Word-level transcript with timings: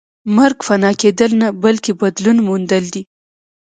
مرګ 0.35 0.57
فنا 0.67 0.91
کېدل 1.01 1.31
نه 1.41 1.47
بلکې 1.63 1.91
بدلون 2.01 2.37
موندل 2.47 2.85
دي 2.93 3.01